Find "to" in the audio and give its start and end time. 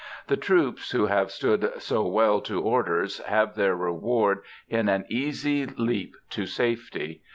2.41-2.59, 6.31-6.47